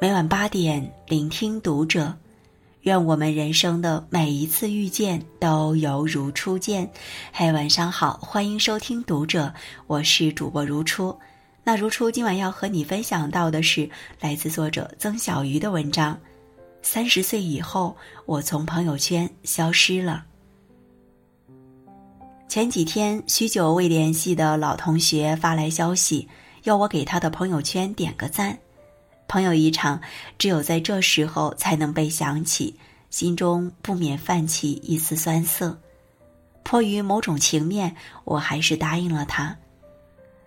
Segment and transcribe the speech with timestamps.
[0.00, 2.14] 每晚八点，聆听读者。
[2.82, 6.90] 愿我们人生的每一次遇见都犹如初见。
[7.32, 9.54] 嘿，晚上好，欢迎收听读者，
[9.86, 11.16] 我是主播如初。
[11.62, 13.88] 那如初今晚要和你分享到的是
[14.20, 16.18] 来自作者曾小鱼的文章。
[16.82, 20.24] 三十岁以后，我从朋友圈消失了。
[22.48, 26.28] 前几天，许久未联系的老同学发来消息，
[26.64, 28.58] 要我给他的朋友圈点个赞。
[29.34, 30.00] 朋友一场，
[30.38, 32.78] 只有在这时候才能被想起，
[33.10, 35.76] 心中不免泛起一丝酸涩。
[36.62, 39.56] 迫于某种情面，我还是答应了他。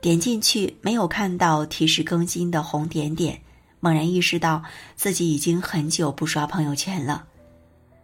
[0.00, 3.42] 点进去，没有看到提示更新的红点点，
[3.80, 4.62] 猛然意识到
[4.94, 7.24] 自己已经很久不刷朋友圈了。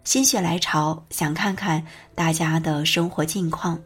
[0.02, 1.86] 心血来潮，想看看
[2.16, 3.80] 大家的生活近况。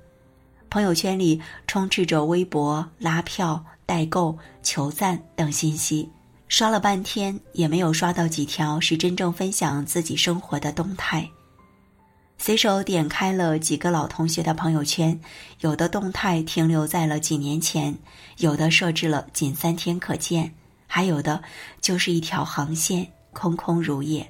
[0.70, 6.08] 朋友圈里充斥着微博、拉票、代购、求赞等信息。
[6.48, 11.28] 刷了半天也没有刷到几条是真正分享自己生活的动态。
[12.38, 15.20] 随手点开了几个老同学的朋友圈，
[15.60, 17.94] 有的动态停留在了几年前，
[18.38, 20.54] 有的设置了仅三天可见，
[20.86, 21.42] 还有的
[21.80, 24.28] 就是一条横线，空空如也。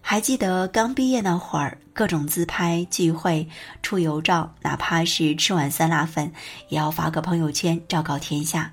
[0.00, 3.48] 还记得刚毕业那会儿，各种自拍、聚会、
[3.82, 6.32] 出游照，哪怕是吃碗酸辣粉，
[6.68, 8.72] 也要发个朋友圈昭告天下。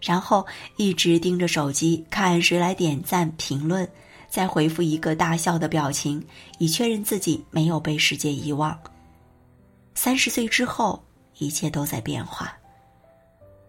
[0.00, 0.46] 然后
[0.76, 3.88] 一直盯着手机看谁来点赞评论，
[4.28, 6.24] 再回复一个大笑的表情，
[6.58, 8.78] 以确认自己没有被世界遗忘。
[9.94, 11.02] 三十岁之后，
[11.38, 12.52] 一切都在变化。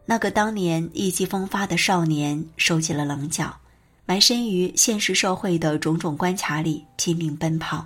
[0.05, 3.55] 那个当年意气风发的少年收起了棱角，
[4.05, 7.85] 埋身于现实社会的种种关卡里拼命奔跑，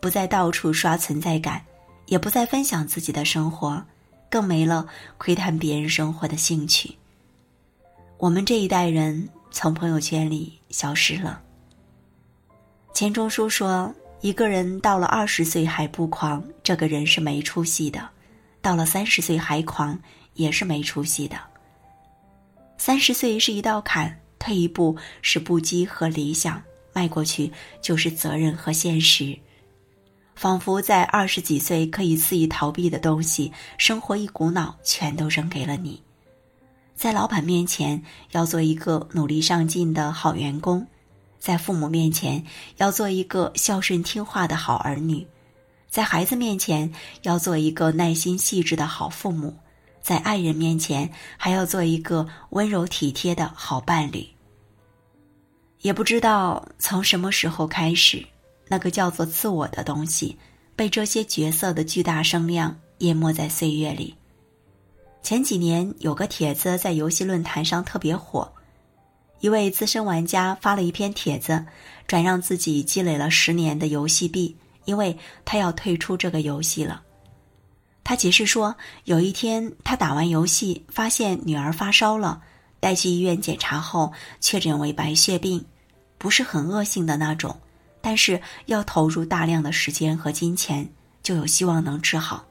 [0.00, 1.64] 不再到处刷存在感，
[2.06, 3.84] 也不再分享自己的生活，
[4.28, 6.96] 更没了窥探别人生活的兴趣。
[8.18, 11.42] 我们这一代人从朋友圈里消失了。
[12.94, 18.00] 钱钟书说：“一个人到了二十岁还不狂，这个人是没出息的；
[18.62, 19.98] 到了三十岁还狂，
[20.32, 21.36] 也是没出息的。
[22.78, 26.62] 三十岁是一道坎，退一步是不羁和理想，
[26.94, 27.52] 迈过去
[27.82, 29.38] 就是责任和现实。
[30.34, 36.02] 仿佛在二十几岁可以肆意逃避的东西，生活一股脑全都扔给了你。”
[36.96, 38.02] 在老板面前
[38.32, 40.86] 要做一个努力上进的好员工，
[41.38, 42.42] 在父母面前
[42.78, 45.26] 要做一个孝顺听话的好儿女，
[45.90, 46.90] 在孩子面前
[47.22, 49.54] 要做一个耐心细致的好父母，
[50.00, 54.26] 在爱人面前还要做一个温柔体贴的好伴侣。
[55.82, 58.24] 也不知道从什么时候开始，
[58.68, 60.36] 那个叫做自我的东西，
[60.74, 64.14] 被这些角色的巨大声量淹没在岁月里。
[65.26, 68.48] 前几年有个帖子在游戏论坛上特别火，
[69.40, 71.66] 一位资深玩家发了一篇帖子，
[72.06, 77.02] 转让自己积累了十年的游戏币，因为他要退出这个游戏了。
[78.04, 82.40] 他解释说，有一天他打完游戏，发现女儿发烧了，
[82.78, 85.66] 带去医院检查后确诊为白血病，
[86.18, 87.58] 不是很恶性的那种，
[88.00, 90.88] 但是要投入大量的时间和金钱，
[91.20, 92.46] 就有希望能治好。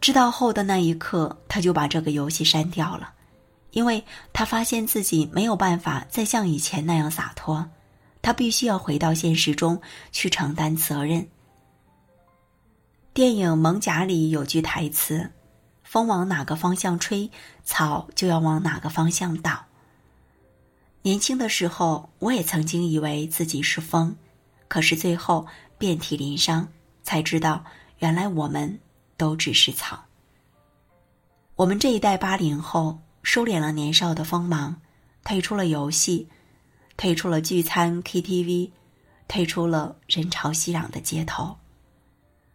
[0.00, 3.12] 知道后的那一刻，他就把这个游戏删掉了，
[3.72, 4.02] 因为
[4.32, 7.70] 他发现自己没有办法再像以前那样洒脱，
[8.22, 9.80] 他必须要回到现实中
[10.10, 11.28] 去承担责任。
[13.12, 15.32] 电影《蒙甲》里有句台词
[15.84, 17.30] ：“风往哪个方向吹，
[17.62, 19.66] 草就要往哪个方向倒。”
[21.02, 24.16] 年轻的时候，我也曾经以为自己是风，
[24.68, 25.46] 可是最后
[25.76, 26.68] 遍体鳞伤，
[27.02, 27.64] 才知道
[27.98, 28.78] 原来我们。
[29.20, 30.02] 都只是草。
[31.54, 34.80] 我们这一代八零后收敛了年少的锋芒，
[35.24, 36.26] 退出了游戏，
[36.96, 38.70] 退出了聚餐 KTV，
[39.28, 41.54] 退出了人潮熙攘的街头。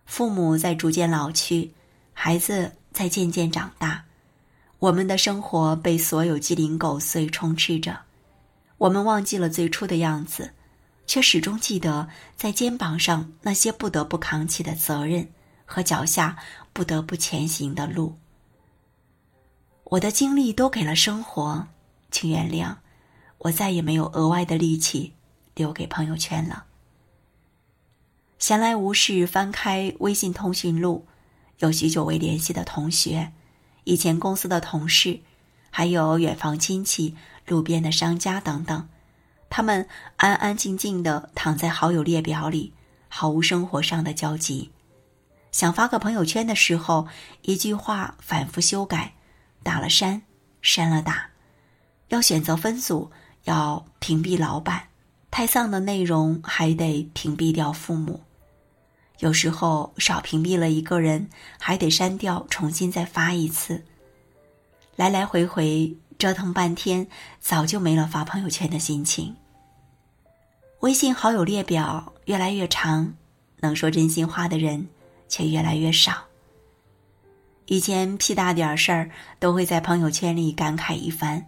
[0.08, 1.72] 父母在逐渐老去，
[2.14, 4.04] 孩子在渐渐长大，
[4.80, 7.96] 我们的生活被所有鸡零狗碎充斥着。
[8.80, 10.52] 我们忘记了最初的样子，
[11.06, 15.30] 却始终记得在肩膀上那些不得不扛起的责任。
[15.66, 16.38] 和脚下
[16.72, 18.16] 不得不前行的路，
[19.84, 21.68] 我的精力都给了生活，
[22.12, 22.78] 请原谅，
[23.40, 25.14] 我再也没有额外的力气
[25.56, 26.66] 留给朋友圈了。
[28.38, 31.08] 闲来无事，翻开微信通讯录，
[31.60, 33.32] 有许久未联系的同学，
[33.86, 35.22] 以前公司的同事，
[35.72, 37.16] 还有远房亲戚、
[37.48, 38.88] 路边的商家等等，
[39.50, 42.74] 他们安安静静的躺在好友列表里，
[43.08, 44.72] 毫无生活上的交集。
[45.56, 47.08] 想发个朋友圈的时候，
[47.44, 49.14] 一句话反复修改，
[49.64, 50.22] 打了删，
[50.62, 51.14] 删了打；
[52.10, 53.10] 要选择分组，
[53.46, 54.90] 要屏蔽老板，
[55.32, 58.20] 太丧的内容还得屏蔽掉父母。
[59.20, 63.82] 有时候少屏蔽了一个人，还得删掉，重新再发一次。
[64.98, 67.08] 来来回回折腾半天，
[67.40, 69.34] 早就没了发朋友圈的心情。
[70.82, 73.14] 微信好友列表越来越长，
[73.62, 74.90] 能说真心话的人
[75.28, 76.24] 却越来越少。
[77.66, 81.44] 以前屁大点事儿都会在朋友圈里感慨一番，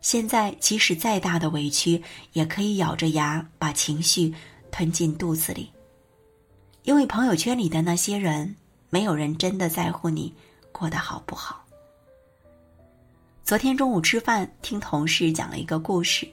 [0.00, 4.34] 现在即使再大的委屈，也可以咬着牙把情绪
[4.70, 5.70] 吞进肚子里。
[6.82, 8.56] 因为朋友圈里的那些人，
[8.90, 10.34] 没有人真的在乎你
[10.72, 11.64] 过得好不好。
[13.44, 16.28] 昨天中午吃饭，听同事讲了一个故事。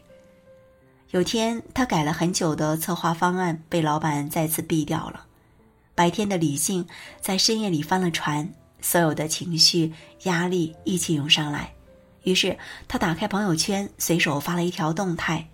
[1.11, 5.27] 有天他改了很久的策划方案被老板再次毙掉了，
[5.95, 6.87] 白天的理性
[7.21, 8.51] 在深夜里翻了船，
[8.81, 9.93] 所有的情绪
[10.23, 11.73] 压力一起涌上来，
[12.23, 12.57] 于是
[12.87, 15.49] 他打开朋友圈，随手发了一条动态：“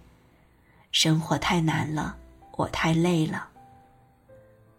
[0.92, 2.16] 生活太难了，
[2.56, 3.50] 我太累了。”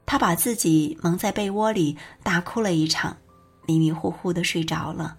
[0.06, 3.16] 他把自己蒙在被窝里，大哭了一场，
[3.66, 5.16] 迷迷糊糊的睡着了。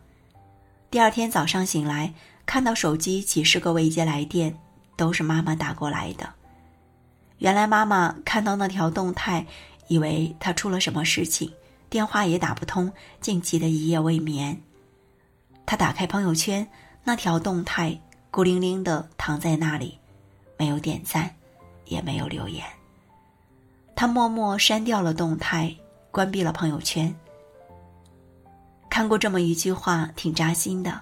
[0.89, 2.13] 第二天早上醒来，
[2.45, 4.59] 看到手机几十个未接来电，
[4.97, 6.33] 都是妈妈打过来的。
[7.37, 9.47] 原来妈妈看到那条动态，
[9.87, 11.51] 以为他出了什么事情，
[11.89, 14.61] 电话也打不通，竟急得一夜未眠。
[15.65, 16.67] 他打开朋友圈，
[17.03, 17.99] 那条动态
[18.29, 19.97] 孤零零的躺在那里，
[20.57, 21.35] 没有点赞，
[21.85, 22.65] 也没有留言。
[23.95, 25.75] 他默默删掉了动态，
[26.09, 27.13] 关闭了朋友圈。
[28.89, 31.01] 看过这么一句话，挺扎心的：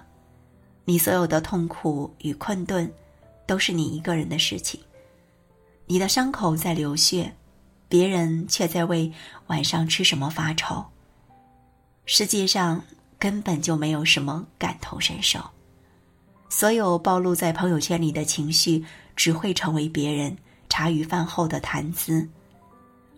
[0.84, 2.92] 你所有的痛苦与困顿，
[3.46, 4.80] 都是你一个人的事情。
[5.86, 7.34] 你的伤口在流血，
[7.90, 9.12] 别人却在为
[9.48, 10.82] 晚上吃什么发愁。
[12.06, 12.82] 世界上
[13.18, 15.40] 根本就没有什么感同身受，
[16.48, 18.82] 所有暴露在朋友圈里的情绪，
[19.14, 20.34] 只会成为别人
[20.68, 22.26] 茶余饭后的谈资。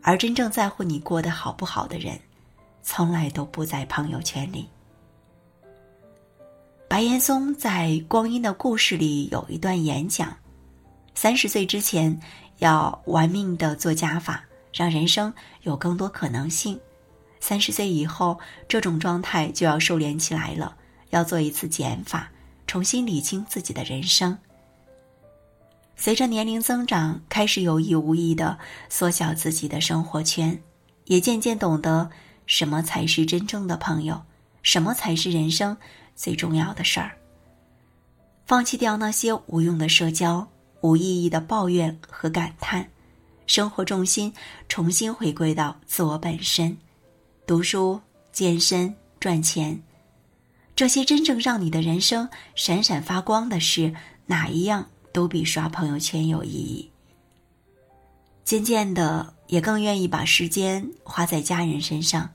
[0.00, 2.18] 而真正在乎你过得好不好的人，
[2.82, 4.66] 从来都不在朋友圈里。
[6.88, 10.36] 白岩松在《光阴的故事》里有一段演讲：
[11.14, 12.18] 三十岁之前
[12.58, 15.32] 要玩命的做加法，让人生
[15.62, 16.76] 有更多可能性；
[17.40, 18.38] 三十岁以后，
[18.68, 20.76] 这种状态就要收敛起来了，
[21.10, 22.30] 要做一次减法，
[22.66, 24.36] 重新理清自己的人生。
[25.94, 28.58] 随着年龄增长，开始有意无意的
[28.88, 30.60] 缩小自己的生活圈，
[31.04, 32.10] 也渐渐懂得
[32.46, 34.20] 什么才是真正的朋友，
[34.62, 35.76] 什么才是人生
[36.16, 37.12] 最重要的事儿。
[38.46, 40.48] 放弃掉那些无用的社交、
[40.80, 42.88] 无意义的抱怨和感叹，
[43.52, 44.32] 生活重心
[44.66, 46.74] 重新回归到自我本身，
[47.46, 48.00] 读书、
[48.32, 49.78] 健身、赚钱，
[50.74, 53.94] 这些真正让你的人生闪闪发光的事，
[54.24, 54.88] 哪一样？
[55.12, 56.90] 都比刷朋友圈有意义。
[58.42, 62.30] 渐渐的，也更愿意把时间花在家人身上，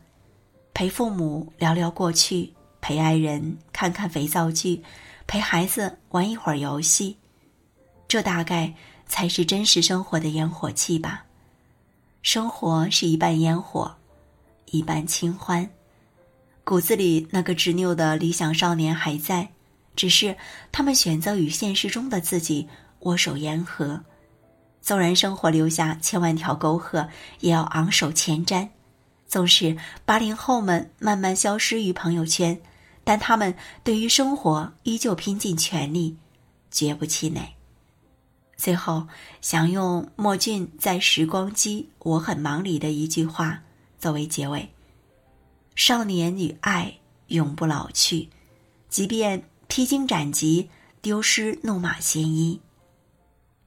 [0.71, 4.83] 陪父母聊聊过去，陪爱人看看肥皂剧，
[5.25, 7.17] 陪孩子玩一会儿游戏。
[8.07, 8.71] 这大概
[9.07, 11.25] 才是真实生活的烟火气吧。
[12.21, 13.95] 生活是一半烟火，
[14.65, 15.69] 一半清欢。
[16.63, 19.49] 骨子里那个执拗的理想少年还在。
[19.95, 20.37] 只是
[20.71, 22.67] 他们选择与现实中的自己
[22.99, 23.99] 握手言和，
[24.79, 27.09] 纵然生活留下千万条沟壑，
[27.39, 28.69] 也要昂首前瞻。
[29.27, 32.61] 纵使八零后们慢慢消失于朋友圈，
[33.03, 36.15] 但他们对于生活依旧拼尽全力，
[36.69, 37.56] 绝不气馁。
[38.57, 39.07] 最后，
[39.39, 43.63] 想用莫俊在《时光机》我很忙里的一句话
[43.97, 44.73] 作为结尾：
[45.75, 46.97] 少年与爱
[47.27, 48.29] 永不老去，
[48.89, 49.43] 即便。
[49.69, 50.69] 披荆斩棘，
[51.01, 52.61] 丢失怒马鲜衣，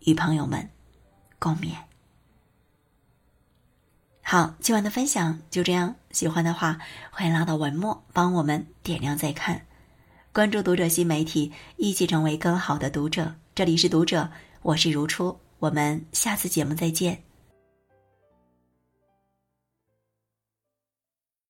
[0.07, 0.71] 与朋友们
[1.39, 1.75] 共勉。
[4.23, 5.97] 好，今晚的分享就这样。
[6.11, 6.79] 喜欢的话，
[7.11, 9.67] 欢迎拉到文末帮我们点亮再看，
[10.33, 13.35] 关注读者新媒体，一起成为更好的读者。
[13.55, 14.31] 这里是读者，
[14.63, 17.30] 我是如初，我们下次节目再见。